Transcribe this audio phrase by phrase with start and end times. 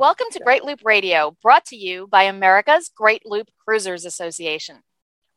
[0.00, 4.76] Welcome to Great Loop Radio, brought to you by America's Great Loop Cruisers Association.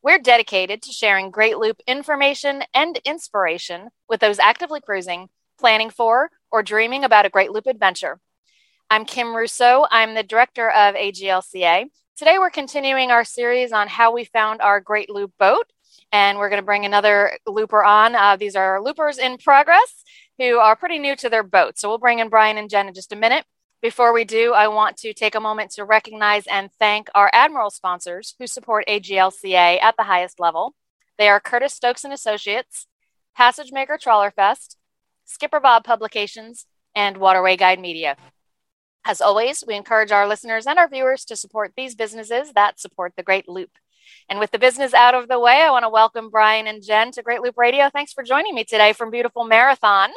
[0.02, 6.30] We're dedicated to sharing Great Loop information and inspiration with those actively cruising, planning for,
[6.50, 8.20] or dreaming about a Great Loop adventure.
[8.88, 9.84] I'm Kim Russo.
[9.90, 11.84] I'm the director of AGLCA.
[12.16, 15.70] Today, we're continuing our series on how we found our Great Loop boat,
[16.10, 18.14] and we're going to bring another looper on.
[18.14, 20.04] Uh, these are loopers in progress
[20.38, 21.78] who are pretty new to their boat.
[21.78, 23.44] So we'll bring in Brian and Jen in just a minute.
[23.84, 27.68] Before we do, I want to take a moment to recognize and thank our Admiral
[27.68, 30.74] sponsors who support AGLCA at the highest level.
[31.18, 32.86] They are Curtis Stokes and Associates,
[33.36, 34.78] Passage Maker Trawler Fest,
[35.26, 38.16] Skipper Bob Publications, and Waterway Guide Media.
[39.04, 43.12] As always, we encourage our listeners and our viewers to support these businesses that support
[43.18, 43.72] the Great Loop.
[44.30, 47.12] And with the business out of the way, I want to welcome Brian and Jen
[47.12, 47.90] to Great Loop Radio.
[47.90, 50.08] Thanks for joining me today from beautiful Marathon.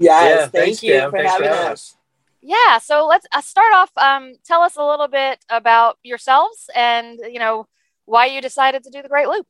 [0.00, 1.96] Yes, yeah, thank thanks, you for thanks having for us.
[2.40, 3.90] Yeah, so let's uh, start off.
[3.98, 7.66] Um, tell us a little bit about yourselves and you know
[8.06, 9.46] why you decided to do the Great Loop.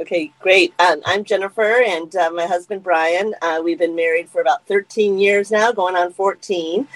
[0.00, 0.74] Okay, great.
[0.80, 3.32] Um, I'm Jennifer and uh, my husband Brian.
[3.42, 6.88] Uh, we've been married for about 13 years now, going on 14.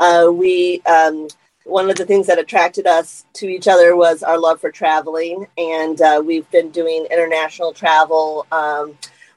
[0.00, 1.28] Uh, we um,
[1.62, 5.46] one of the things that attracted us to each other was our love for traveling,
[5.56, 8.46] and uh, we've been doing international travel.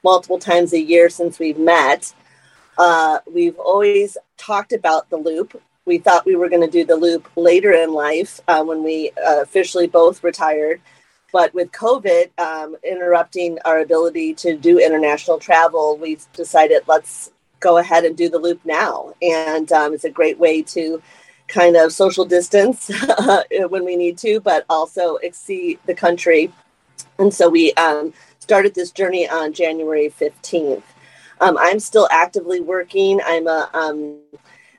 [0.02, 2.14] Multiple times a year since we've met.
[2.78, 5.60] Uh, we've always talked about the loop.
[5.84, 9.10] We thought we were going to do the loop later in life uh, when we
[9.10, 10.80] uh, officially both retired.
[11.32, 17.78] But with COVID um, interrupting our ability to do international travel, we decided let's go
[17.78, 19.12] ahead and do the loop now.
[19.22, 21.02] And um, it's a great way to
[21.46, 22.90] kind of social distance
[23.68, 26.52] when we need to, but also exceed the country.
[27.18, 28.12] And so we um,
[28.50, 30.82] started this journey on January 15th.
[31.40, 33.20] Um, I'm still actively working.
[33.24, 34.18] I'm a, um,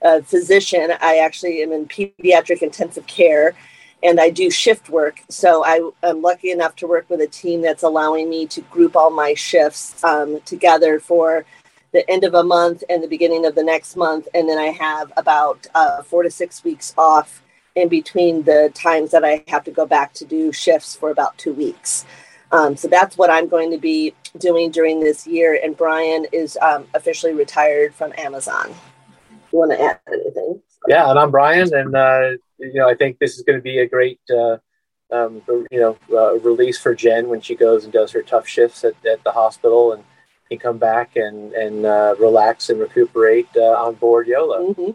[0.02, 0.92] a, physician.
[1.00, 3.56] I actually am in pediatric intensive care
[4.04, 5.22] and I do shift work.
[5.30, 8.98] So I am lucky enough to work with a team that's allowing me to group
[8.98, 11.46] all my shifts um, together for
[11.94, 14.28] the end of a month and the beginning of the next month.
[14.34, 17.42] And then I have about uh, four to six weeks off
[17.76, 21.38] in between the times that I have to go back to do shifts for about
[21.38, 22.06] two weeks.
[22.52, 25.60] Um, so that's what I'm going to be doing during this year.
[25.64, 28.74] And Brian is um, officially retired from Amazon.
[29.52, 30.62] You want to add anything?
[30.88, 33.80] Yeah, and I'm Brian, and uh, you know I think this is going to be
[33.80, 34.58] a great uh,
[35.12, 38.84] um, you know uh, release for Jen when she goes and does her tough shifts
[38.84, 40.04] at, at the hospital and
[40.50, 44.74] can come back and and uh, relax and recuperate uh, on board YOLO.
[44.74, 44.92] Mm-hmm.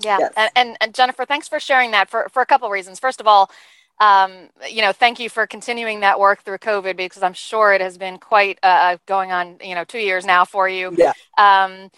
[0.00, 0.32] Yeah, yes.
[0.36, 2.98] and, and, and Jennifer, thanks for sharing that for for a couple of reasons.
[2.98, 3.50] First of all
[3.98, 7.80] um, you know, thank you for continuing that work through COVID because I'm sure it
[7.80, 10.94] has been quite uh, uh, going on, you know, two years now for you.
[10.96, 11.12] Yeah.
[11.38, 11.90] Um,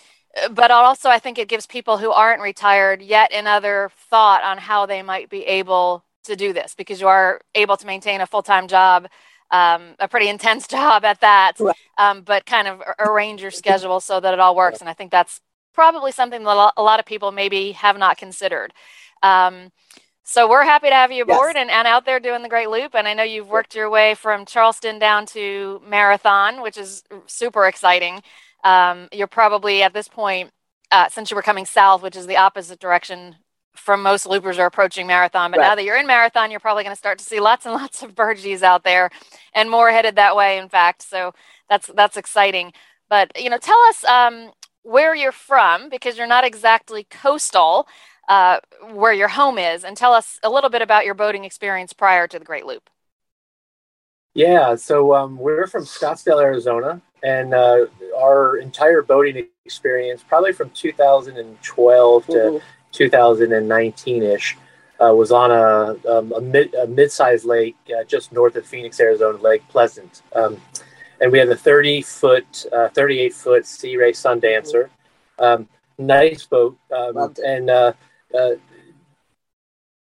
[0.53, 4.87] but also, I think it gives people who aren't retired yet another thought on how
[4.87, 8.42] they might be able to do this because you are able to maintain a full
[8.42, 9.08] time job,
[9.50, 11.75] um, a pretty intense job at that, right.
[11.98, 14.81] um, but kind of arrange your schedule so that it all works.
[14.81, 15.41] And I think that's
[15.75, 18.72] probably something that a lot of people maybe have not considered.
[19.22, 19.72] Um,
[20.31, 21.62] so we're happy to have you aboard yes.
[21.62, 22.94] and, and out there doing the Great Loop.
[22.94, 27.66] And I know you've worked your way from Charleston down to Marathon, which is super
[27.66, 28.22] exciting.
[28.62, 30.50] Um, you're probably at this point,
[30.93, 33.37] uh, since you were coming south, which is the opposite direction
[33.75, 35.50] from most loopers are approaching Marathon.
[35.50, 35.69] But right.
[35.69, 38.03] now that you're in Marathon, you're probably going to start to see lots and lots
[38.03, 39.09] of Burgees out there
[39.55, 41.00] and more headed that way, in fact.
[41.00, 41.33] So
[41.71, 42.75] that's, that's exciting.
[43.09, 44.50] But, you know, tell us um,
[44.83, 47.88] where you're from because you're not exactly coastal
[48.28, 48.61] uh,
[48.93, 52.27] where your home is and tell us a little bit about your boating experience prior
[52.28, 52.91] to the Great Loop.
[54.34, 57.87] Yeah, so um, we're from Scottsdale, Arizona, and uh,
[58.17, 62.67] our entire boating experience, probably from 2012 to mm-hmm.
[62.93, 64.56] 2019 ish,
[65.00, 69.00] uh, was on a, um, a, mid, a mid-sized lake uh, just north of Phoenix,
[69.00, 70.23] Arizona, Lake Pleasant.
[70.35, 70.61] Um,
[71.20, 74.88] and we had a 30 foot, uh, 38 foot Sea Ray Sundancer.
[75.38, 75.69] Um,
[75.99, 76.79] nice boat.
[76.97, 77.94] Um, and
[78.34, 78.56] uh,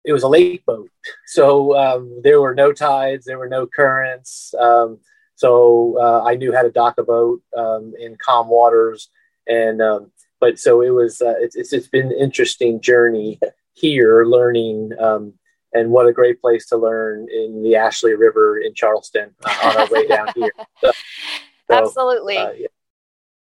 [0.04, 0.90] it was a lake boat,
[1.26, 4.54] so um, there were no tides, there were no currents.
[4.58, 4.98] Um,
[5.34, 9.10] so uh, I knew how to dock a boat um, in calm waters,
[9.46, 11.20] and um, but so it was.
[11.20, 13.40] Uh, it's it's been an interesting journey
[13.74, 14.92] here, learning.
[14.98, 15.34] Um,
[15.72, 19.76] and what a great place to learn in the Ashley River in Charleston uh, on
[19.76, 20.52] our way down here.
[20.80, 20.92] So,
[21.68, 22.36] so, Absolutely.
[22.36, 22.66] Uh, yeah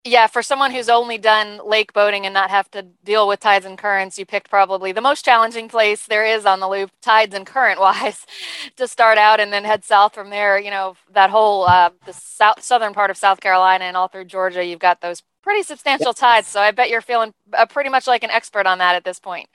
[0.06, 3.66] yeah, for someone who's only done lake boating and not have to deal with tides
[3.66, 7.36] and currents, you picked probably the most challenging place there is on the loop, tides
[7.36, 8.26] and current wise,
[8.78, 10.58] to start out and then head south from there.
[10.58, 14.26] You know, that whole uh, the south southern part of South Carolina and all through
[14.26, 16.48] Georgia, you've got those pretty substantial tides.
[16.48, 19.20] So I bet you're feeling uh, pretty much like an expert on that at this
[19.20, 19.50] point.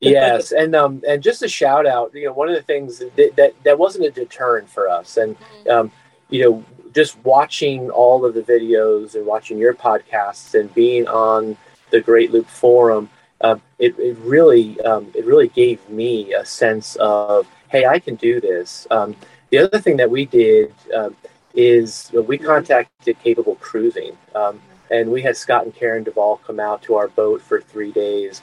[0.00, 2.10] yes, and um, and just a shout out.
[2.14, 5.38] You know, one of the things that that, that wasn't a deterrent for us, and
[5.38, 5.70] mm-hmm.
[5.70, 5.92] um,
[6.30, 11.56] you know, just watching all of the videos and watching your podcasts and being on
[11.90, 13.10] the Great Loop Forum,
[13.40, 18.16] um, it, it really um, it really gave me a sense of hey, I can
[18.16, 18.86] do this.
[18.90, 19.16] Um,
[19.50, 21.16] the other thing that we did um,
[21.54, 24.60] is we contacted Capable Cruising, um,
[24.90, 28.42] and we had Scott and Karen Duvall come out to our boat for three days.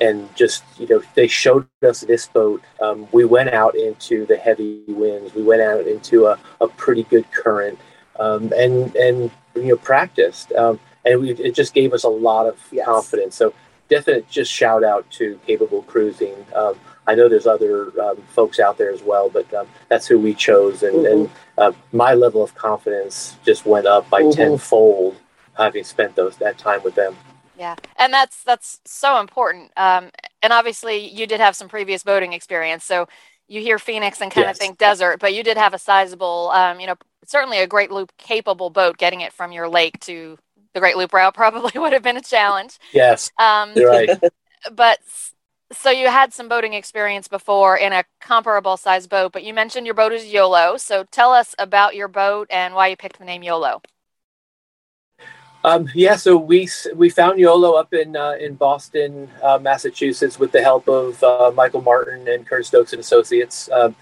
[0.00, 2.62] And just you know they showed us this boat.
[2.80, 5.34] Um, we went out into the heavy winds.
[5.34, 7.78] We went out into a, a pretty good current
[8.18, 10.52] um, and and you know practiced.
[10.52, 12.84] Um, and we, it just gave us a lot of yes.
[12.84, 13.34] confidence.
[13.34, 13.54] So
[13.88, 16.34] definite just shout out to capable cruising.
[16.54, 16.74] Um,
[17.06, 20.32] i know there's other um, folks out there as well but um, that's who we
[20.32, 20.82] chose.
[20.82, 21.22] And, mm-hmm.
[21.22, 24.30] and uh, my level of confidence just went up by mm-hmm.
[24.30, 25.16] tenfold
[25.54, 27.16] having spent those that time with them
[27.60, 29.70] yeah, and that's that's so important.
[29.76, 30.08] Um,
[30.42, 33.06] and obviously, you did have some previous boating experience, so
[33.48, 34.56] you hear Phoenix and kind yes.
[34.56, 36.94] of think desert, but you did have a sizable, um, you know,
[37.26, 38.96] certainly a Great Loop capable boat.
[38.96, 40.38] Getting it from your lake to
[40.72, 42.78] the Great Loop route probably would have been a challenge.
[42.94, 44.08] Yes, um, you're right.
[44.72, 44.98] but
[45.70, 49.84] so you had some boating experience before in a comparable size boat, but you mentioned
[49.84, 50.78] your boat is YOLO.
[50.78, 53.82] So tell us about your boat and why you picked the name YOLO.
[55.62, 60.52] Um, yeah, so we we found YOLO up in uh, in Boston, uh, Massachusetts, with
[60.52, 63.68] the help of uh, Michael Martin and Kurt Stokes and Associates.
[63.70, 63.94] Um,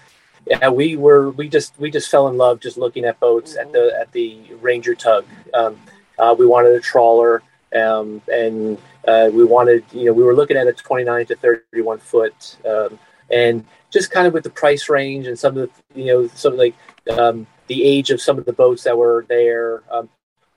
[0.71, 3.93] we were we just we just fell in love just looking at boats at the
[3.99, 5.25] at the Ranger Tug.
[5.53, 5.77] Um,
[6.17, 7.43] uh, we wanted a trawler,
[7.75, 11.99] um, and uh, we wanted you know we were looking at a 29 to 31
[11.99, 12.97] foot, um,
[13.31, 16.53] and just kind of with the price range and some of the you know some
[16.53, 16.75] of like
[17.17, 19.83] um, the age of some of the boats that were there.
[19.91, 20.07] Um,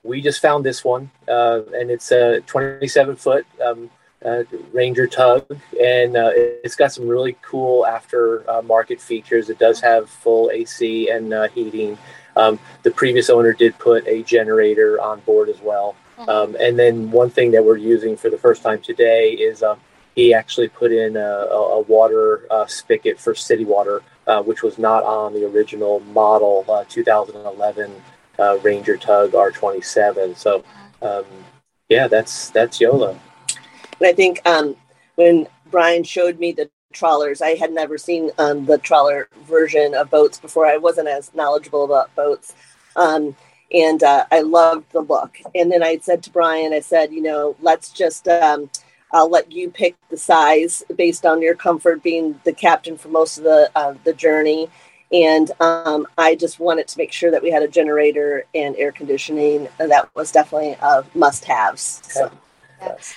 [0.03, 3.89] we just found this one, uh, and it's a 27 foot um,
[4.23, 5.45] uh, Ranger tug,
[5.81, 9.49] and uh, it's got some really cool after uh, market features.
[9.49, 11.97] It does have full AC and uh, heating.
[12.35, 15.95] Um, the previous owner did put a generator on board as well.
[16.17, 16.29] Mm-hmm.
[16.29, 19.75] Um, and then one thing that we're using for the first time today is uh,
[20.15, 24.03] he actually put in a, a water spigot for city water,
[24.45, 27.91] which was not on the original model 2011
[28.39, 30.35] uh, Ranger Tug R27.
[30.35, 30.63] So,
[31.01, 31.25] um,
[31.89, 33.19] yeah, that's that's YOLO.
[33.99, 34.75] And I think um,
[35.15, 40.09] when Brian showed me the trawlers, I had never seen um, the trawler version of
[40.09, 40.65] boats before.
[40.65, 42.53] I wasn't as knowledgeable about boats.
[42.95, 43.35] Um,
[43.71, 45.37] and uh, I loved the look.
[45.55, 48.69] And then I said to Brian, I said, you know, let's just, um,
[49.11, 53.37] I'll let you pick the size based on your comfort being the captain for most
[53.37, 54.69] of the uh, the journey
[55.13, 58.91] and um, I just wanted to make sure that we had a generator and air
[58.91, 59.69] conditioning.
[59.79, 62.01] And that was definitely a must-haves.
[62.09, 62.31] So.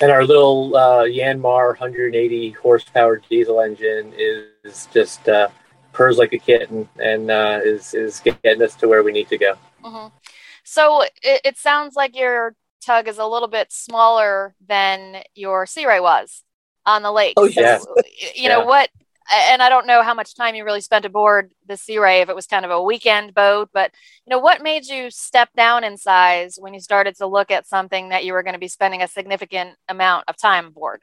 [0.01, 5.49] And our little uh, Yanmar 180 horsepower diesel engine is just uh,
[5.93, 9.39] purrs like a kitten and uh, is is getting us to where we need to
[9.39, 9.55] go.
[9.83, 10.15] Mm-hmm.
[10.63, 15.87] So it, it, sounds like your tug is a little bit smaller than your Sea
[15.87, 16.45] Ray was
[16.85, 17.35] on the lake.
[17.37, 17.83] Oh yes.
[17.83, 17.95] So,
[18.37, 18.91] you know what
[19.33, 22.29] and I don't know how much time you really spent aboard the Sea Ray, if
[22.29, 23.93] it was kind of a weekend boat, but
[24.27, 27.67] you know, what made you step down in size when you started to look at
[27.67, 31.03] something that you were going to be spending a significant amount of time aboard?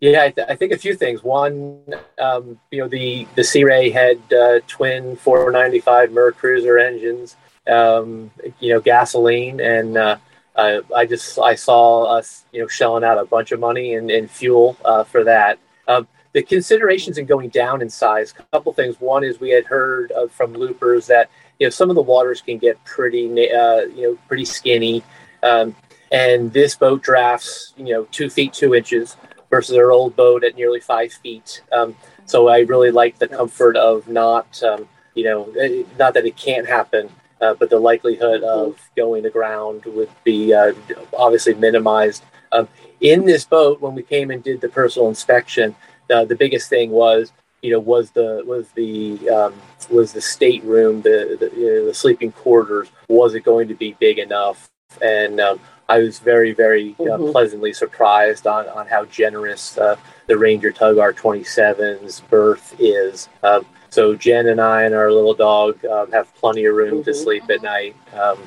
[0.00, 1.22] Yeah, I, th- I think a few things.
[1.22, 1.84] One,
[2.18, 7.36] um, you know, the the Sea Ray had uh, twin 495 Mercruiser engines,
[7.68, 10.16] um, you know, gasoline, and uh,
[10.56, 14.28] I just I saw us, you know, shelling out a bunch of money in, in
[14.28, 15.58] fuel uh, for that.
[15.88, 19.00] Um, the considerations in going down in size, a couple things.
[19.00, 22.58] One is we had heard from loopers that you know some of the waters can
[22.58, 25.02] get pretty uh, you know pretty skinny,
[25.42, 25.76] um,
[26.10, 29.16] and this boat drafts you know two feet two inches
[29.48, 31.62] versus our old boat at nearly five feet.
[31.70, 31.94] Um,
[32.26, 36.36] so I really like the comfort of not um, you know eh, not that it
[36.36, 37.08] can't happen.
[37.40, 40.72] Uh, but the likelihood of going aground would be uh,
[41.16, 42.22] obviously minimized.
[42.52, 42.68] Um,
[43.00, 45.74] in this boat, when we came and did the personal inspection,
[46.08, 47.32] the biggest thing was
[47.62, 49.54] you know was the was the um,
[49.90, 53.96] was the stateroom the the, you know, the, sleeping quarters was it going to be
[53.98, 57.30] big enough and um, I was very very uh, mm-hmm.
[57.30, 63.28] pleasantly surprised on, on how generous uh, the Ranger Tug R27's berth is.
[63.42, 67.02] Um, so Jen and I and our little dog um, have plenty of room mm-hmm.
[67.02, 67.94] to sleep at night.
[68.14, 68.38] Um,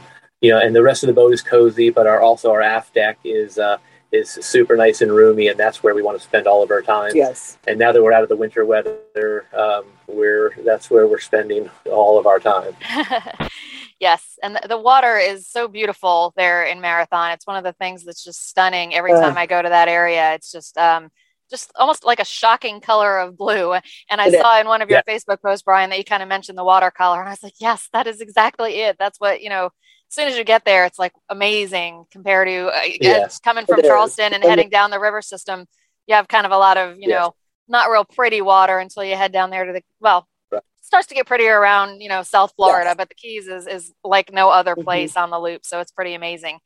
[0.42, 2.94] you know, and the rest of the boat is cozy, but our also our aft
[2.94, 3.78] deck is uh,
[4.16, 6.82] is super nice and roomy, and that's where we want to spend all of our
[6.82, 7.12] time.
[7.14, 7.58] Yes.
[7.68, 11.70] And now that we're out of the winter weather, um, we're that's where we're spending
[11.92, 12.74] all of our time.
[13.98, 17.32] Yes, and the, the water is so beautiful there in Marathon.
[17.32, 19.22] It's one of the things that's just stunning every Uh.
[19.22, 20.34] time I go to that area.
[20.34, 21.10] It's just um
[21.50, 23.72] just almost like a shocking color of blue.
[24.10, 24.42] And I It is.
[24.42, 27.20] saw in one of your Facebook posts, Brian, that you kind of mentioned the watercolor,
[27.22, 28.98] and I was like, yes, that is exactly it.
[29.00, 29.70] That's what you know.
[30.16, 33.82] As soon as you get there, it's like amazing compared to uh, Yes, coming from.
[33.84, 35.66] Charleston and heading down the river system.
[36.08, 37.36] You have kind of a lot of you know
[37.68, 40.62] not real pretty water until you head down there to the well Right.
[40.82, 42.96] starts to get prettier around you know south florida Yes.
[42.98, 44.86] but the keys is is like no other Mhm.
[44.86, 46.60] place on the loop so it's pretty amazing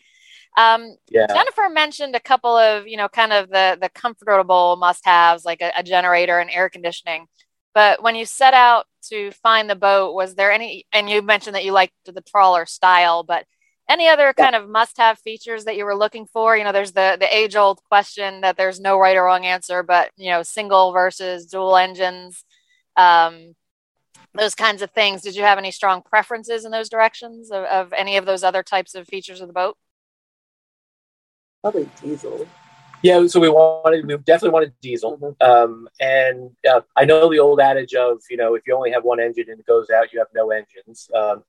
[0.57, 1.25] um, Yeah.
[1.33, 5.61] jennifer mentioned a couple of you know kind of the the comfortable must haves like
[5.61, 7.25] a, a generator and air conditioning
[7.73, 11.55] but when you set out to find the boat was there any and you mentioned
[11.55, 13.45] that you liked the trawler style but
[13.89, 16.55] any other kind of must have features that you were looking for?
[16.55, 19.83] You know there's the the age old question that there's no right or wrong answer
[19.83, 22.43] but you know single versus dual engines
[22.95, 23.55] um,
[24.33, 25.21] those kinds of things.
[25.21, 28.61] Did you have any strong preferences in those directions of, of any of those other
[28.63, 29.77] types of features of the boat?
[31.61, 32.47] Probably diesel.
[33.01, 35.17] Yeah, so we wanted, we definitely wanted diesel.
[35.17, 35.41] Mhm.
[35.41, 39.03] Um, and uh, I know the old adage of, you know, if you only have
[39.03, 41.09] one engine and it goes out, you have no engines.
[41.13, 41.43] Um,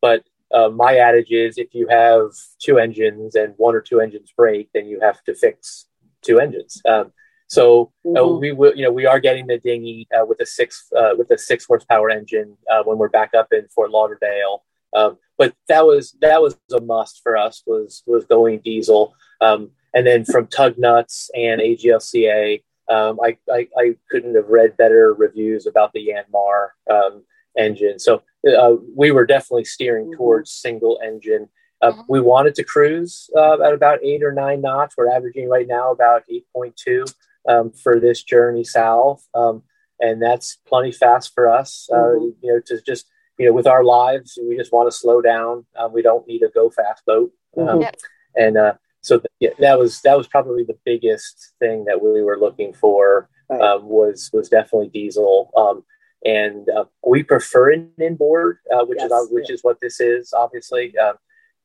[0.00, 4.32] but uh, my adage is if you have two engines and one or two engines
[4.36, 5.86] break, then you have to fix
[6.22, 6.82] two engines.
[6.86, 7.12] Um,
[7.46, 8.40] so uh, Mhm.
[8.40, 11.30] we will, you know, we are getting the dinghy uh, with a six uh, with
[11.30, 14.64] a six horsepower engine uh, when we're back up in Fort Lauderdale.
[14.94, 19.14] Um, but that was that was a must for us was was going diesel.
[19.40, 24.76] Um, and then from Tug Nuts and AGLCA, um, I, I, I couldn't have read
[24.76, 27.22] better reviews about the Yanmar um,
[27.56, 27.98] engine.
[27.98, 30.16] So uh, we were definitely steering Mhm.
[30.16, 31.48] towards single engine.
[31.82, 32.04] Uh, Mhm.
[32.08, 34.96] We wanted to cruise uh, at about eight or nine knots.
[34.96, 37.04] We're averaging right now about 8.2
[37.48, 39.26] um, for this journey south.
[39.34, 39.62] Um,
[40.00, 42.34] and that's plenty fast for us, uh, Mhm.
[42.42, 43.06] you know, to just,
[43.38, 45.66] you know, with our lives, we just want to slow down.
[45.76, 47.32] Um, we don't need a go fast boat.
[47.56, 47.82] Um, Mhm.
[47.82, 47.96] Yep.
[48.36, 48.74] And uh,
[49.08, 52.72] so th- yeah, that was that was probably the biggest thing that we were looking
[52.74, 53.60] for Right.
[53.62, 55.50] um, was was definitely diesel.
[55.56, 55.82] Um,
[56.24, 60.34] and uh, we prefer an inboard, uh, which is Yes, which is what this is,
[60.34, 60.96] obviously.
[60.98, 61.14] Um,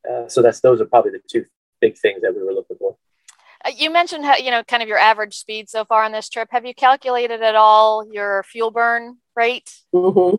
[0.10, 1.46] uh, so that's those are probably the two
[1.82, 2.96] big things that we were looking for.
[3.66, 6.30] Uh, you mentioned how you know kind of your average speed so far on this
[6.30, 10.38] trip have you calculated at all your fuel burn rate Mhm.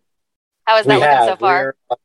[0.65, 1.29] how is that we looking have.
[1.29, 1.97] so far We're- uh,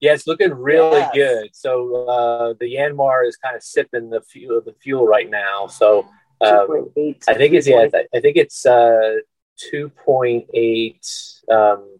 [0.00, 1.14] yeah, it's looking really Yes.
[1.14, 1.50] good.
[1.54, 5.66] So uh, the Yanmar is kind of sipping the fuel the fuel right now.
[5.66, 6.06] So
[6.40, 6.90] um,
[7.28, 9.16] I think it's yeah, I think it's uh,
[9.56, 11.06] two point eight
[11.50, 11.98] um,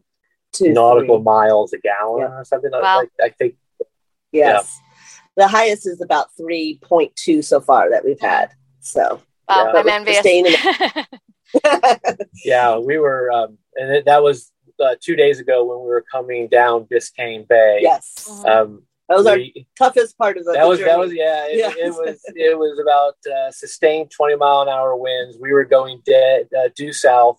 [0.53, 1.25] Two, nautical three.
[1.25, 2.39] miles a gallon Yeah.
[2.39, 2.99] or something like Wow.
[2.99, 3.55] like I think.
[4.33, 4.79] Yes.
[5.37, 8.51] The highest is about 3.2 so far that we've had.
[8.81, 9.81] So, wow Yeah.
[9.81, 10.47] i'm We're envious in
[12.45, 16.05] Yeah, we were, um, and it, that was uh, two days ago when we were
[16.11, 17.79] coming down Biscayne Bay.
[17.83, 18.27] yes.
[18.29, 18.47] Mhm.
[18.49, 19.39] Um, That was our
[19.79, 20.91] toughest part of the that was journey.
[20.91, 21.47] that was yeah.
[21.47, 21.75] It, Yes.
[21.79, 25.37] it was it was about uh, sustained twenty mile an hour winds.
[25.39, 27.39] We were going dead uh, due south,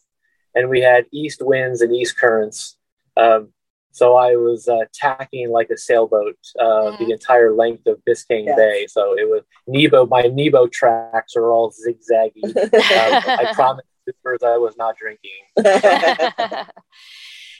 [0.54, 2.78] and we had east winds and east currents.
[3.18, 3.52] Um,
[3.92, 6.98] so I was uh, tacking like a sailboat uh, Mhm.
[7.00, 8.58] the entire length of Biscayne Yes.
[8.58, 8.88] Bay.
[8.88, 10.06] So it was Nebo.
[10.06, 12.44] My Nebo tracks are all zigzaggy.
[12.46, 15.32] um, I promised supers I was not drinking.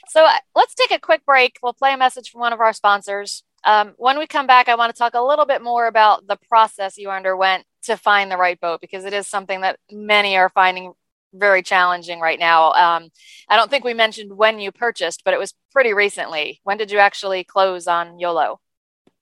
[0.08, 1.58] so uh, let's take a quick break.
[1.62, 3.42] We'll play a message from one of our sponsors.
[3.64, 6.38] Um, when we come back, I want to talk a little bit more about the
[6.48, 10.48] process you underwent to find the right boat because it is something that many are
[10.48, 10.92] finding
[11.32, 12.72] very challenging right now.
[12.72, 13.10] Um,
[13.48, 16.60] I don't think we mentioned when you purchased, but it was pretty recently.
[16.64, 18.60] When did you actually close on YOLO?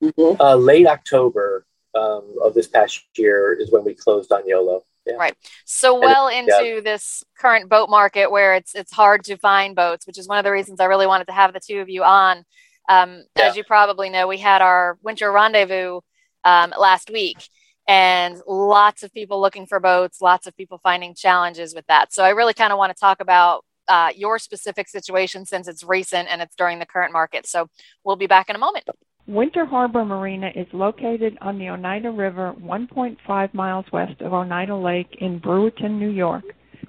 [0.02, 0.38] Mhm.
[0.38, 4.84] Uh, late October um, of this past year is when we closed on YOLO.
[5.06, 5.14] Yeah.
[5.16, 5.34] Right.
[5.66, 10.18] So well into this current boat market where it's it's hard to find boats, which
[10.18, 12.44] is one of the reasons I really wanted to have the two of you on.
[12.88, 13.44] Um, Yeah.
[13.48, 16.00] As you probably know, we had our winter rendezvous
[16.44, 17.38] um, last week,
[17.86, 22.12] and lots of people looking for boats, lots of people finding challenges with that.
[22.12, 25.82] So I really kind of want to talk about uh, your specific situation since it's
[25.84, 27.46] recent and it's during the current market.
[27.46, 27.68] So
[28.04, 28.84] we'll be back in a moment.
[29.26, 35.16] Winter Harbor Marina is located on the Oneida River 1.5 miles west of Oneida Lake
[35.18, 36.44] in Brewerton, New York,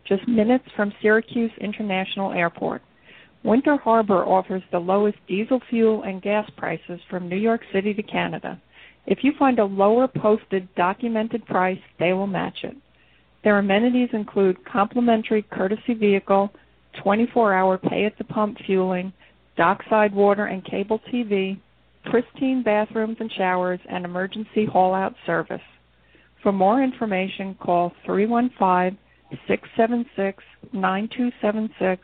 [0.06, 2.82] just minutes from Syracuse International Airport.
[3.44, 8.04] Winter Harbor offers the lowest diesel fuel and gas prices from New York City to
[8.04, 8.62] Canada.
[9.06, 12.76] If you find a lower posted documented price, they will match it.
[13.46, 16.52] Their amenities include complimentary courtesy vehicle,
[17.02, 19.14] 24 hour pay at the pump fueling,
[19.56, 21.60] dockside water and cable TV,
[22.06, 25.62] pristine bathrooms and showers, and emergency haul out service.
[26.42, 29.00] For more information, call 315
[29.48, 30.44] 676
[30.74, 32.02] 9276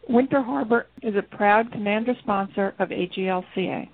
[0.08, 3.88] Winter Harbor is a proud commander sponsor of AGLCA.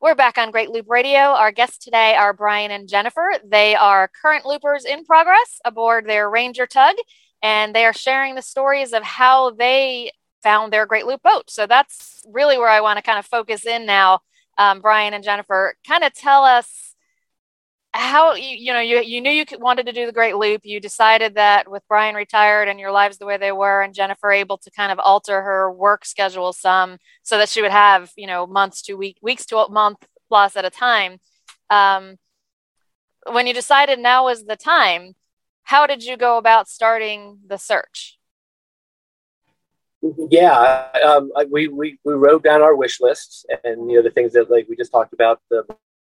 [0.00, 1.18] We're back on Great Loop Radio.
[1.18, 3.32] Our guests today are Brian and Jennifer.
[3.44, 6.94] They are current loopers in progress aboard their Ranger tug,
[7.42, 11.50] and they are sharing the stories of how they found their Great Loop boat.
[11.50, 14.20] So that's really where I want to kind of focus in now.
[14.56, 16.88] Um, Brian and Jennifer, kind of tell us
[17.94, 20.78] how you you know you you knew you wanted to do the great loop you
[20.78, 24.58] decided that with brian retired and your lives the way they were and jennifer able
[24.58, 28.46] to kind of alter her work schedule some so that she would have you know
[28.46, 31.18] months to week weeks to a month plus at a time
[31.70, 32.16] um,
[33.32, 35.14] when you decided now was the time
[35.68, 38.18] how did you go about starting the search
[40.30, 44.32] yeah um, we, we we wrote down our wish lists and you know the things
[44.32, 45.64] that like we just talked about the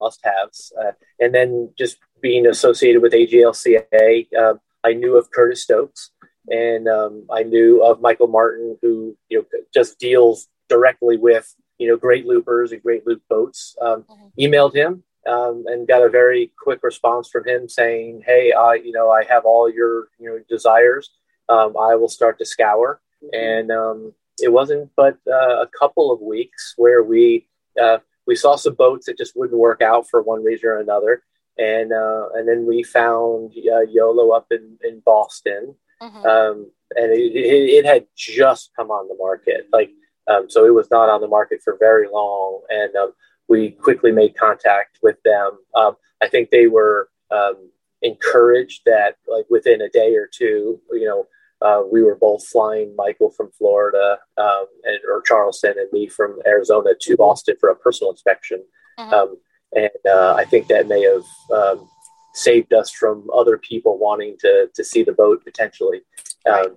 [0.00, 0.72] must haves.
[0.78, 6.10] Uh, and then just being associated with AGLCA, um, I knew of Curtis Stokes
[6.48, 11.88] and um, I knew of Michael Martin, who you know just deals directly with you
[11.88, 13.76] know great loopers and great loop boats.
[13.80, 14.40] Um, mm-hmm.
[14.40, 18.92] Emailed him um, and got a very quick response from him saying, "Hey, I you
[18.92, 21.10] know I have all your you know desires.
[21.48, 23.44] Um, I will start to scour." Mm-hmm.
[23.44, 27.46] And um, it wasn't but uh, a couple of weeks where we
[27.80, 31.22] uh, we saw some boats that just wouldn't work out for one reason or another.
[31.56, 35.74] And uh, and then we found uh, YOLO up in, in Boston.
[36.00, 36.26] Mm-hmm.
[36.26, 39.66] Um, and it, it, it, had just come on the market.
[39.72, 39.90] Like,
[40.28, 42.60] um, so it was not on the market for very long.
[42.70, 43.12] And um,
[43.48, 45.58] we quickly made contact with them.
[45.74, 47.70] Um, I think they were um,
[48.02, 51.26] encouraged that, like, within a day or two, you know,
[51.60, 56.38] uh, we were both flying Michael from Florida um, and or Charleston and me from
[56.46, 58.62] Arizona to Boston for a personal inspection.
[58.98, 59.36] Um,
[59.74, 61.88] and uh, I think that may have um,
[62.34, 66.02] saved us from other people wanting to to see the boat potentially.
[66.48, 66.76] Um,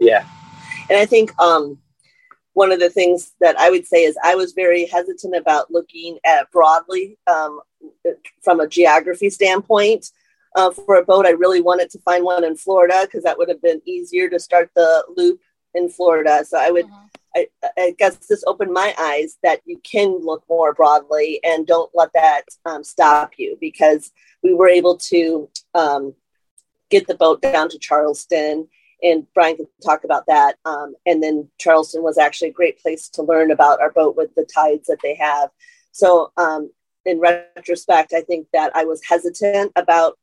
[0.00, 0.24] yeah,
[0.88, 1.78] and I think um,
[2.58, 6.18] one of the things that I would say is I was very hesitant about looking
[6.24, 7.60] at broadly um,
[8.42, 10.10] from a geography standpoint
[10.56, 11.24] uh, for a boat.
[11.24, 14.40] I really wanted to find one in Florida because that would have been easier to
[14.40, 15.40] start the loop
[15.74, 16.44] in Florida.
[16.44, 17.06] So I would, mm-hmm.
[17.36, 17.46] I,
[17.78, 22.12] I, guess this opened my eyes that you can look more broadly and don't let
[22.14, 24.10] that um, stop you because
[24.42, 26.12] we were able to um,
[26.90, 28.66] get the boat down to Charleston.
[29.02, 30.56] And Brian can talk about that.
[30.64, 34.34] Um, and then Charleston was actually a great place to learn about our boat with
[34.34, 35.50] the tides that they have.
[35.92, 36.70] So, um,
[37.04, 40.18] in retrospect, I think that I was hesitant about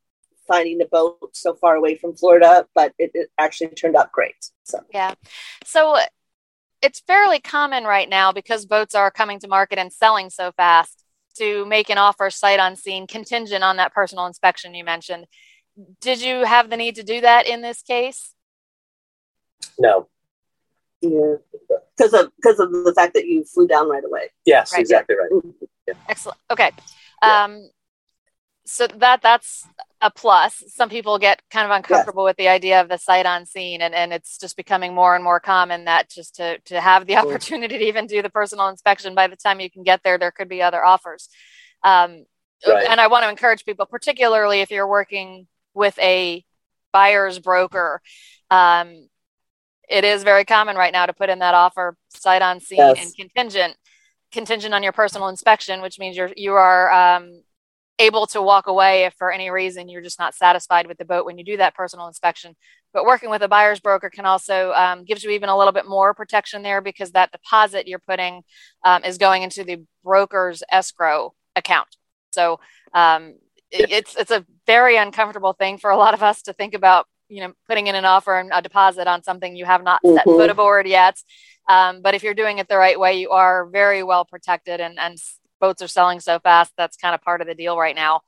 [0.48, 4.52] finding a boat so far away from Florida, but it, it actually turned out great.
[4.64, 5.14] So yeah,
[5.64, 5.98] so
[6.82, 11.04] it's fairly common right now because boats are coming to market and selling so fast
[11.38, 15.26] to make an offer sight unseen contingent on that personal inspection you mentioned.
[16.00, 18.35] Did you have the need to do that in this case?
[19.80, 20.08] No.
[21.02, 21.36] Yeah,
[21.96, 24.32] because of because of the fact that you flew down right away.
[24.46, 24.80] Yes, right.
[24.80, 25.44] exactly right.
[25.88, 25.94] Yeah.
[26.10, 26.38] Excellent.
[26.50, 26.72] Okay.
[27.22, 27.44] Yeah.
[27.44, 27.70] Um,
[28.66, 29.68] so that that's
[30.02, 30.64] a plus.
[30.68, 34.12] Some people get kind of uncomfortable with the idea of the sight unseen, and, and
[34.12, 37.86] it's just becoming more and more common that just to, to have the opportunity to
[37.86, 40.62] even do the personal inspection, by the time you can get there, there could be
[40.62, 41.30] other offers.
[41.84, 42.26] Um,
[42.68, 42.88] right.
[42.90, 46.44] And I want to encourage people, particularly if you're working with a
[46.92, 48.02] buyer's broker,
[48.50, 49.08] um,
[49.90, 53.04] it is very common right now to put in that offer sight unseen yes.
[53.04, 53.76] and contingent
[54.32, 57.42] contingent on your personal inspection, which means you're you are um,
[58.00, 61.26] able to walk away if for any reason you're just not satisfied with the boat
[61.26, 62.56] when you do that personal inspection.
[62.94, 65.88] But working with a buyer's broker can also um, gives you even a little bit
[65.88, 68.44] more protection there because that deposit you're putting
[68.84, 71.88] um, is going into the broker's escrow account.
[72.32, 72.60] So
[72.94, 73.36] um,
[73.72, 77.08] it, it's it's a very uncomfortable thing for a lot of us to think about.
[77.30, 80.18] You know, putting in an offer and a deposit on something you have not mm-hmm.
[80.18, 81.18] set foot aboard yet.
[81.68, 85.00] Um, but if you're doing it the right way, you are very well protected and,
[85.00, 85.18] and
[85.60, 86.74] boats are selling so fast.
[86.78, 88.22] That's kind of part of the deal right now.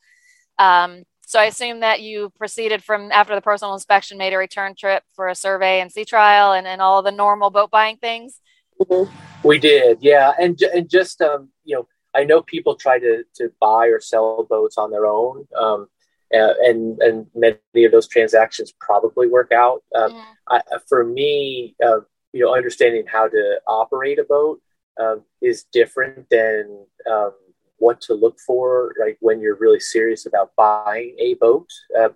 [0.57, 4.75] Um, so I assume that you proceeded from after the personal inspection, made a return
[4.75, 8.39] trip for a survey and sea trial and, and all the normal boat buying things.
[8.81, 9.13] Mm-hmm.
[9.43, 13.51] We did, yeah, and and just um, you know, I know people try to to
[13.59, 15.87] buy or sell boats on their own, um,
[16.31, 19.83] and and many of those transactions probably work out.
[19.95, 20.25] Um, yeah.
[20.49, 22.01] I, for me, uh,
[22.33, 24.61] you know, understanding how to operate a boat
[24.99, 27.31] um, is different than um,
[27.77, 31.69] what to look for, like when you're really serious about buying a boat.
[31.99, 32.15] Um,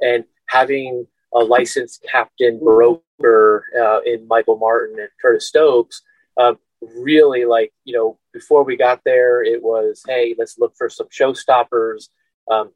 [0.00, 6.02] and having a licensed captain broker uh, in Michael Martin and Curtis Stokes,
[6.40, 6.58] um,
[6.96, 11.08] really like, you know, before we got there, it was, hey, let's look for some
[11.08, 12.08] showstoppers.
[12.50, 12.72] Um,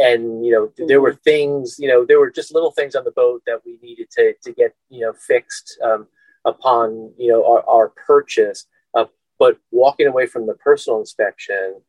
[0.00, 3.10] and you know there were things you know there were just little things on the
[3.12, 6.06] boat that we needed to to get you know fixed um,
[6.44, 8.66] upon you know our, our purchase.
[8.94, 9.06] Uh,
[9.38, 11.80] but walking away from the personal inspection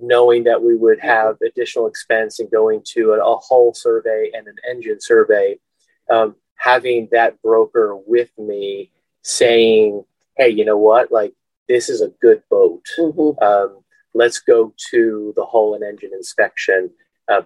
[0.00, 4.46] knowing that we would have additional expense in going to a, a hull survey and
[4.46, 5.58] an engine survey
[6.10, 8.90] um, having that broker with me
[9.22, 10.02] saying
[10.36, 11.12] hey you know what?
[11.12, 11.34] Like
[11.68, 12.84] this is a good boat.
[12.98, 13.42] Mm-hmm.
[13.44, 13.78] um,
[14.14, 16.90] let's go to the hull and engine inspection
[17.28, 17.42] uh,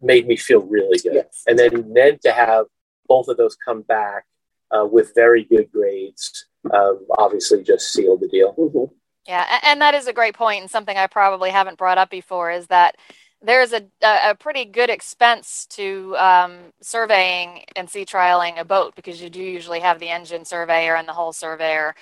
[0.00, 1.14] made me feel really good.
[1.14, 1.42] Yes.
[1.46, 2.66] And then, then to have
[3.08, 4.24] both of those come back
[4.70, 8.54] uh, with very good grades um, obviously just sealed the deal.
[8.54, 8.94] Mm-hmm.
[9.26, 12.50] Yeah, and that is a great point, and something I probably haven't brought up before
[12.50, 12.96] is that
[13.40, 19.20] there's a, a pretty good expense to um, surveying and sea trialing a boat because
[19.20, 21.94] you do usually have the engine surveyor and the hull surveyor,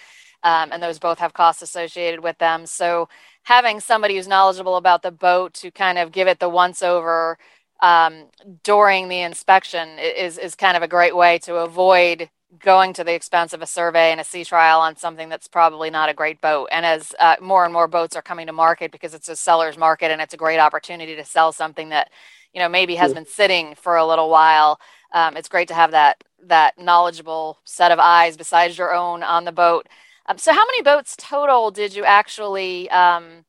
[0.43, 2.67] um, and those both have costs associated with them.
[2.67, 3.09] So
[3.45, 7.39] having somebody who's knowledgeable about the boat to kind of give it the once over
[7.83, 8.29] um,
[8.63, 13.15] during the inspection is is kind of a great way to avoid going to the
[13.15, 16.41] expense of a survey and a sea trial on something that's probably not a great
[16.41, 16.69] boat.
[16.71, 19.79] And as uh, more and more boats are coming to market because it's a seller's
[19.79, 22.11] market and it's a great opportunity to sell something that
[22.53, 24.79] you know maybe has been sitting for a little while,
[25.13, 29.45] um, it's great to have that that knowledgeable set of eyes besides your own on
[29.45, 29.89] the boat
[30.27, 33.45] um, so, how many boats total did you actually, um,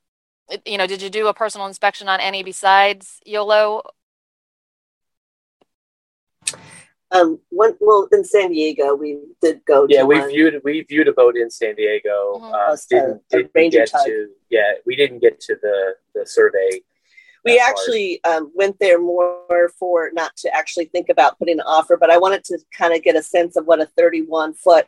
[0.65, 3.83] you know, did you do a personal inspection on any besides YOLO?
[7.11, 9.85] Um, one, well, in San Diego, we did go.
[9.87, 10.29] Yeah, we one.
[10.29, 12.39] viewed we viewed a boat in San Diego.
[12.41, 12.53] Mm-hmm.
[12.53, 14.05] Uh, didn't didn't get tug.
[14.05, 16.81] to yeah, we didn't get to the the survey.
[17.45, 21.97] We actually um, went there more for not to actually think about putting an offer,
[21.97, 24.87] but I wanted to kind of get a sense of what a 31 foot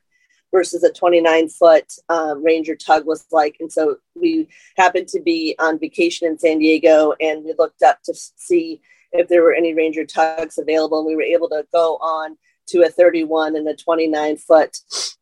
[0.55, 3.57] versus a 29 foot um, Ranger tug was like.
[3.59, 8.01] And so we happened to be on vacation in San Diego and we looked up
[8.03, 8.79] to see
[9.11, 10.99] if there were any Ranger tugs available.
[10.99, 12.37] And we were able to go on
[12.67, 14.77] to a 31 and a 29 foot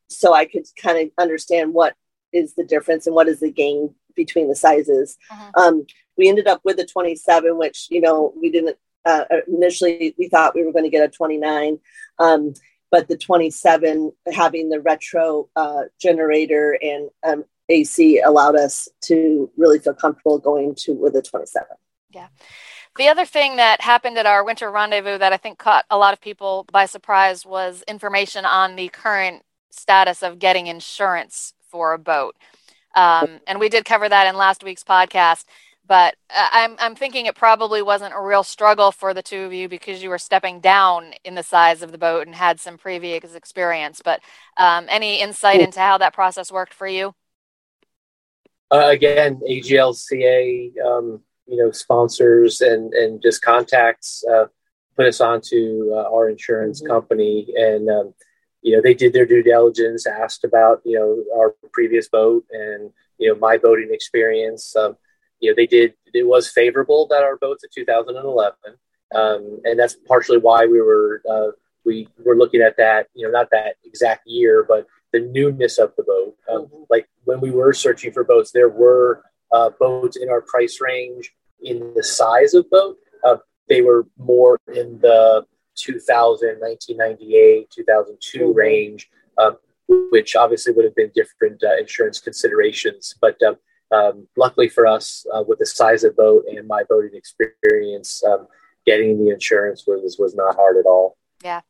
[0.08, 1.96] so I could kind of understand what
[2.32, 5.17] is the difference and what is the gain between the sizes.
[5.32, 5.52] Uh-huh.
[5.56, 10.30] Um, we ended up with a 27, which, you know, we didn't uh, initially, we
[10.30, 11.80] thought we were going to get a 29.
[12.19, 12.54] Um,
[12.93, 19.79] but the 27 having the retro uh, generator and um, AC allowed us to really
[19.79, 21.67] feel comfortable going to with a 27.
[22.12, 22.27] Yeah.
[22.95, 26.13] The other thing that happened at our winter rendezvous that I think caught a lot
[26.13, 31.97] of people by surprise was information on the current status of getting insurance for a
[31.97, 32.36] boat.
[32.95, 35.45] Um, and we did cover that in last week's podcast
[35.88, 39.54] but uh, I'm I'm thinking it probably wasn't a real struggle for the two of
[39.54, 42.78] you because you were stepping down in the size of the boat and had some
[42.78, 44.02] previous experience.
[44.04, 44.22] But
[44.58, 47.13] um, any insight into how that process worked for you?
[48.72, 54.46] Uh, again, AGLCA, um, you know, sponsors and and just contacts uh,
[54.96, 56.91] put us onto uh, our insurance mm-hmm.
[56.91, 58.13] company, and um,
[58.62, 62.91] you know they did their due diligence, asked about you know our previous boat and
[63.17, 64.76] you know my boating experience.
[64.76, 64.96] Um,
[65.43, 68.53] you know, they did, it was favorable that our boat's a 2011.
[69.13, 71.51] Um, and that's partially why we were, uh,
[71.86, 75.93] we were looking at that, you know, not that exact year, but the newness of
[75.97, 76.36] the boat.
[76.49, 76.84] Um, mm-hmm.
[76.89, 81.34] Like when we were searching for boats, there were uh, boats in our price range
[81.62, 82.97] in the size of boat.
[83.23, 88.58] Uh, they were more in the 2000, 1998, 2002 mm-hmm.
[88.58, 89.58] range, um,
[89.89, 93.13] which obviously would have been different uh, insurance considerations.
[93.19, 93.58] But um,
[93.93, 98.47] um, luckily for us, uh, with the size of boat and my boating experience, um,
[98.86, 101.17] getting the insurance was was not hard at all.
[101.43, 101.62] Yeah.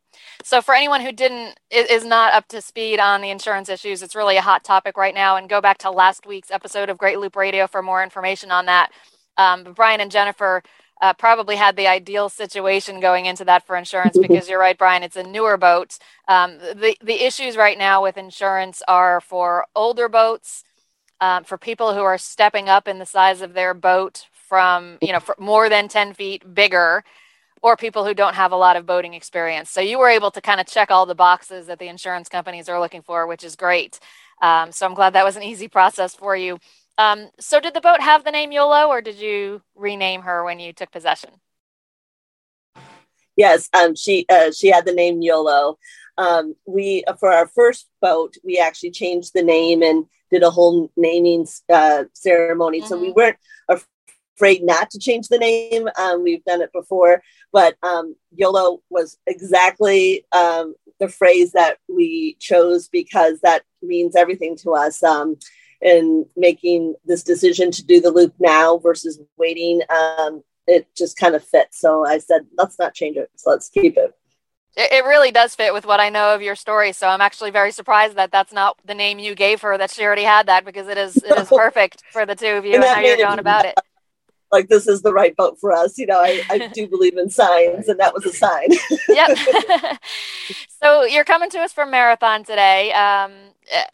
[0.42, 4.14] So for anyone who didn't is not up to speed on the insurance issues, it's
[4.14, 5.36] really a hot topic right now.
[5.36, 8.66] And go back to last week's episode of Great Loop Radio for more information on
[8.66, 8.90] that.
[9.36, 10.62] Um, but Brian and Jennifer
[11.02, 15.02] uh, probably had the ideal situation going into that for insurance because you're right, Brian.
[15.02, 15.98] It's a newer boat.
[16.28, 20.62] Um, the the issues right now with insurance are for older boats
[21.20, 25.12] um, for people who are stepping up in the size of their boat from you
[25.12, 27.04] know more than 10 feet bigger
[27.62, 29.70] or people who don't have a lot of boating experience.
[29.70, 32.68] So you were able to kind of check all the boxes that the insurance companies
[32.68, 33.98] are looking for which is great.
[34.42, 36.58] Um, so i'm glad that was an easy process for you.
[36.98, 40.60] Um, so did the boat have the name yolo or did you rename her when
[40.60, 41.30] you took possession?
[43.36, 45.78] Yes um, she uh, she had the name yolo.
[46.16, 50.90] Um, we for our first boat we actually changed the name and did a whole
[50.96, 52.80] naming uh, ceremony.
[52.80, 52.88] Mm-hmm.
[52.88, 53.16] So we mm-hmm.
[53.16, 53.36] weren't
[54.36, 55.88] afraid not to change the name.
[55.98, 62.36] Um, we've done it before, but um, YOLO was exactly um, the phrase that we
[62.40, 65.02] chose because that means everything to us.
[65.02, 65.36] Um,
[65.80, 71.34] in making this decision to do the loop now versus waiting, um, it just kind
[71.34, 71.68] of fit.
[71.72, 73.30] So I said, let's not change it.
[73.36, 74.14] So let's keep it.
[74.76, 76.92] It, it really does fit with what I know of your story.
[76.92, 79.78] So I'm actually very surprised that that's not the name you gave her.
[79.78, 82.64] That she already had that because it is it is perfect for the two of
[82.64, 83.74] you and, and how you're going about it.
[84.52, 85.98] Like this is the right boat for us.
[85.98, 88.68] You know, I, I do believe in signs, and that was a sign.
[89.08, 89.36] yep.
[90.80, 92.92] so you're coming to us from Marathon today.
[92.92, 93.32] Um,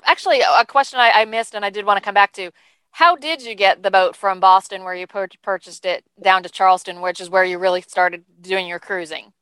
[0.04, 2.50] actually, a question I, I missed, and I did want to come back to
[2.90, 6.50] how did you get the boat from Boston, where you pur- purchased it, down to
[6.50, 9.32] Charleston, which is where you really started doing your cruising?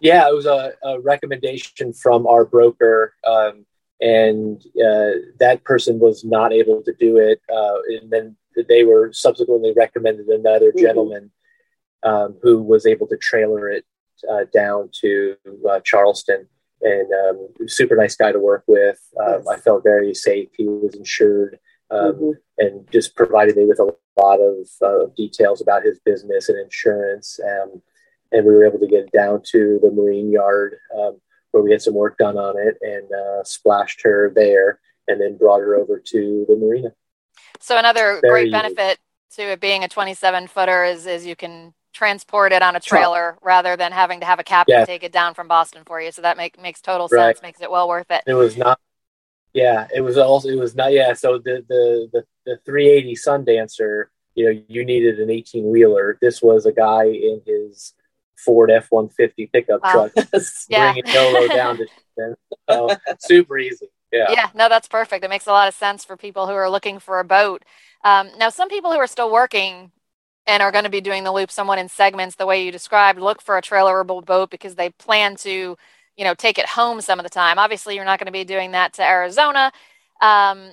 [0.00, 3.66] Yeah, it was a, a recommendation from our broker, um,
[4.00, 7.40] and uh, that person was not able to do it.
[7.54, 8.36] Uh, and then
[8.68, 10.80] they were subsequently recommended another mm-hmm.
[10.80, 11.30] gentleman
[12.02, 13.84] um, who was able to trailer it
[14.30, 15.36] uh, down to
[15.68, 16.48] uh, Charleston.
[16.82, 18.98] And um, super nice guy to work with.
[19.20, 19.46] Um, yes.
[19.48, 20.48] I felt very safe.
[20.56, 21.58] He was insured
[21.90, 22.30] um, mm-hmm.
[22.56, 27.38] and just provided me with a lot of uh, details about his business and insurance.
[27.44, 27.82] Um,
[28.32, 31.72] and we were able to get it down to the marine yard um, where we
[31.72, 35.74] had some work done on it and uh, splashed her there and then brought her
[35.74, 36.92] over to the marina.
[37.58, 38.98] So another Very great benefit
[39.36, 43.36] to it being a 27 footer is, is you can transport it on a trailer
[43.42, 44.84] rather than having to have a captain yeah.
[44.84, 46.12] take it down from Boston for you.
[46.12, 47.42] So that make, makes total sense, right.
[47.42, 48.22] makes it well worth it.
[48.26, 48.78] It was not
[49.52, 51.12] yeah, it was also it was not yeah.
[51.12, 56.18] So the the the, the 380 Sundancer, you know, you needed an 18 wheeler.
[56.20, 57.94] This was a guy in his
[58.44, 59.92] Ford F 150 pickup wow.
[59.92, 60.12] truck
[60.68, 60.92] yeah.
[60.92, 61.86] bringing Yolo down to
[62.70, 63.86] so, super easy.
[64.12, 64.26] Yeah.
[64.30, 64.48] Yeah.
[64.54, 65.24] No, that's perfect.
[65.24, 67.64] It makes a lot of sense for people who are looking for a boat.
[68.04, 69.92] Um, now, some people who are still working
[70.46, 73.20] and are going to be doing the loop somewhat in segments, the way you described,
[73.20, 75.76] look for a trailerable boat because they plan to
[76.16, 78.44] you know take it home some of the time obviously you're not going to be
[78.44, 79.72] doing that to arizona
[80.20, 80.70] um,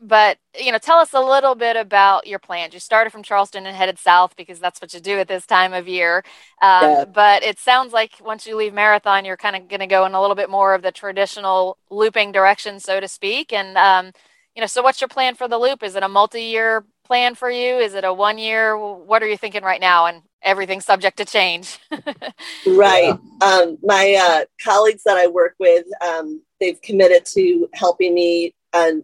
[0.00, 2.74] but you know tell us a little bit about your plans.
[2.74, 5.72] You started from charleston and headed south because that's what you do at this time
[5.72, 6.24] of year.
[6.62, 7.04] Um, yeah.
[7.04, 10.14] but it sounds like once you leave marathon you're kind of going to go in
[10.14, 13.52] a little bit more of the traditional looping direction so to speak.
[13.52, 14.12] And um,
[14.54, 15.82] you know so what's your plan for the loop?
[15.82, 17.78] Is it a multi-year plan for you?
[17.78, 20.06] Is it a one year what are you thinking right now?
[20.06, 21.78] And everything's subject to change.
[22.66, 23.14] right.
[23.42, 29.02] Um, my uh, colleagues that I work with, um, they've committed to helping me and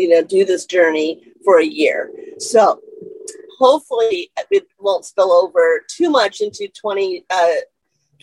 [0.00, 2.10] you know do this journey for a year.
[2.38, 2.80] So
[3.58, 7.54] hopefully it won't spill over too much into 20, uh,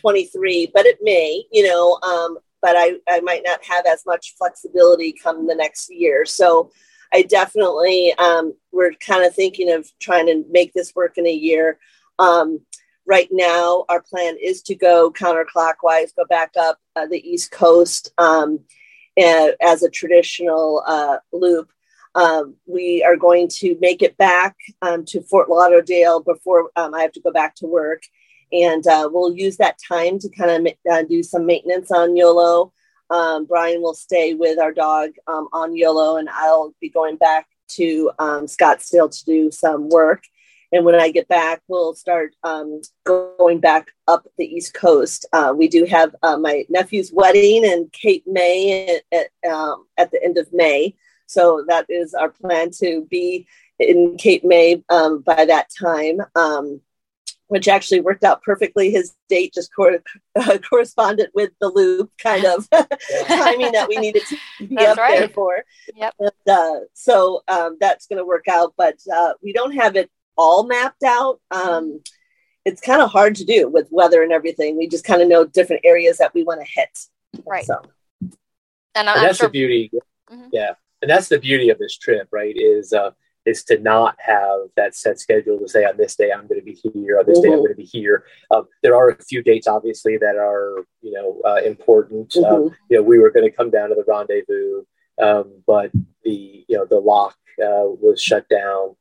[0.02, 4.36] 23, but it may, you know, um, but I, I might not have as much
[4.38, 6.26] flexibility come the next year.
[6.26, 6.72] So
[7.14, 11.32] I definitely um, we're kind of thinking of trying to make this work in a
[11.32, 11.80] year.
[12.20, 12.62] Um,
[13.06, 18.12] right now, our plan is to go counterclockwise, go back up uh, the East Coast
[18.18, 18.60] um,
[19.18, 21.70] as a traditional uh, loop.
[22.16, 27.02] Um, we are going to make it back um, to Fort Lauderdale before um, I
[27.02, 28.04] have to go back to work.
[28.52, 32.74] And uh, we'll use that time to kind of uh, do some maintenance on YOLO.
[33.10, 37.48] Um, Brian will stay with our dog um, on YOLO, and I'll be going back
[37.70, 40.24] to um, Scottsdale to do some work.
[40.72, 45.26] And when I get back, we'll start um, going back up the East Coast.
[45.32, 50.22] Uh, we do have uh, my nephew's wedding in Cape May at, um, at, the
[50.24, 50.96] end of May.
[51.26, 53.48] So that is our plan to be
[53.80, 56.20] in Cape May um, by that time
[57.48, 58.92] which actually worked out perfectly.
[58.92, 60.04] His date just cor-
[60.36, 62.70] uh, corresponded with the loop kind of
[63.28, 65.20] timing that we needed to be that's up right.
[65.20, 65.64] there for.
[65.96, 66.14] Yep.
[66.20, 70.12] And, uh, so um, that's going to work out, but uh, we don't have it
[70.38, 71.40] all mapped out.
[71.52, 72.02] Um,
[72.66, 74.78] it's kind of hard to do with weather and everything.
[74.78, 76.90] We just kind of know different areas that we want to hit.
[77.46, 77.66] Right.
[77.66, 77.82] So.
[78.22, 79.92] And, and that's sure- the beauty.
[80.30, 80.50] Mm-hmm.
[80.52, 80.72] Yeah.
[81.02, 82.56] And that's the beauty of this trip, right?
[82.58, 83.12] Is uh,
[83.46, 86.66] is to not have that set schedule to say on this day I'm going to
[86.66, 87.44] be here, on this mm-hmm.
[87.44, 87.66] day I'm mm-hmm.
[87.66, 88.26] going to be here.
[88.52, 92.36] Um, there are a few dates, obviously, that are you know uh, important.
[92.38, 92.76] Um, mm-hmm.
[92.90, 94.84] you know, we were going to come down to the rendezvous,
[95.22, 95.92] um, but
[96.24, 98.96] the you know the lock uh, was shut down.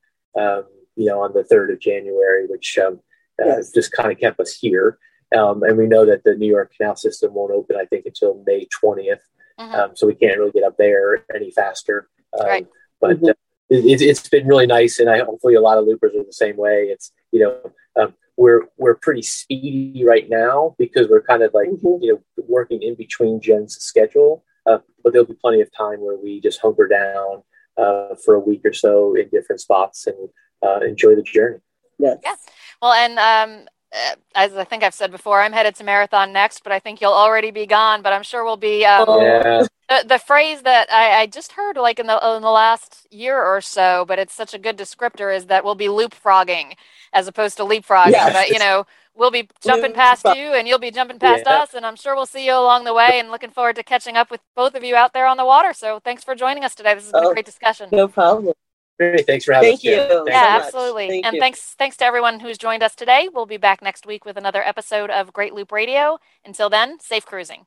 [0.97, 3.01] Um, you know, on the third of January, which um,
[3.43, 4.99] uh, just kind of kept us here.
[5.37, 8.43] Um, and we know that the New York Canal System won't open, I think, until
[8.47, 9.19] May 20th.
[9.59, 9.95] Mm-hmm.
[9.95, 12.11] so we can't really get up there any faster.
[12.39, 12.67] right.
[13.01, 13.29] But mm-hmm.
[13.29, 13.33] uh,
[13.71, 16.57] it, has been really nice, and I hopefully a lot of loopers are the same
[16.57, 16.89] way.
[16.91, 21.69] It's you know um, we're we're pretty speedy right now because we're kind of like
[21.69, 22.03] mm-hmm.
[22.03, 26.17] you know working in between Jen's schedule, uh, but there'll be plenty of time where
[26.17, 27.43] we just hunker down
[27.79, 30.29] uh, for a week or so in different spots and
[30.63, 31.59] uh, enjoy the journey.
[31.99, 32.19] Yes.
[32.83, 36.63] Well, and um, uh, as I think I've said before, I'm headed to Marathon next,
[36.63, 38.03] but I think you'll already be gone.
[38.03, 38.85] But I'm sure we'll be.
[38.85, 39.21] Um, Oh.
[39.21, 39.63] Yeah.
[39.89, 43.43] the, the phrase that I, I just heard like in the in the last year
[43.43, 46.75] or so, but it's such a good descriptor is that we'll be loop frogging
[47.13, 48.11] as opposed to leapfrogging.
[48.11, 48.33] Yes.
[48.33, 51.61] But you know, we'll be jumping past you and you'll be jumping past Yeah.
[51.63, 53.19] us, and I'm sure we'll see you along the way.
[53.21, 55.73] And looking forward to catching up with both of you out there on the water.
[55.73, 56.93] So thanks for joining us today.
[56.95, 57.33] This has been a Oh.
[57.33, 57.89] great discussion.
[57.93, 58.53] No problem.
[58.99, 59.27] Great.
[59.27, 59.83] Thanks for having Thank us.
[59.83, 60.11] Jen.
[60.11, 60.25] you.
[60.27, 61.09] Yeah, so absolutely.
[61.09, 61.41] Thank and you.
[61.41, 63.29] thanks thanks to everyone who's joined us today.
[63.33, 66.19] We'll be back next week with another episode of Great Loop Radio.
[66.45, 67.67] Until then, safe cruising.